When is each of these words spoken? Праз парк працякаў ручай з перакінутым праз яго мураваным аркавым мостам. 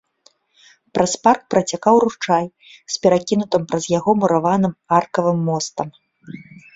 Праз 0.97 1.11
парк 1.25 1.41
працякаў 1.53 1.95
ручай 2.05 2.45
з 2.93 2.97
перакінутым 3.03 3.67
праз 3.73 3.83
яго 3.99 4.11
мураваным 4.23 4.73
аркавым 5.01 5.37
мостам. 5.51 5.93